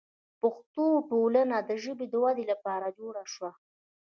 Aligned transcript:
پښتو 0.41 0.85
ټولنه 1.09 1.57
د 1.69 1.71
ژبې 1.83 2.05
د 2.09 2.15
ودې 2.23 2.45
لپاره 2.51 2.95
جوړه 2.99 3.23
شوه. 3.33 3.51